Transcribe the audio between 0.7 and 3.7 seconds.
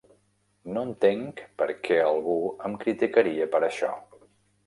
No entenc per què algú em criticaria per